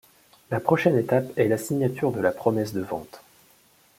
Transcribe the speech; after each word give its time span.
La 0.49 0.59
prochaine 0.59 0.97
étape 0.97 1.31
est 1.37 1.47
la 1.47 1.59
signature 1.59 2.11
de 2.11 2.19
la 2.21 2.31
promesse 2.31 2.73
de 2.73 2.81
vente. 2.81 3.21